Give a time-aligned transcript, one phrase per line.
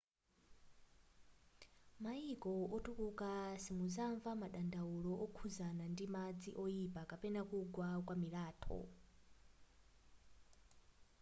[2.03, 3.31] maiko otukuka
[3.63, 8.79] simuzanva madandaulo okhuzana ndi madzi oipa kapena kugwa kwa milatho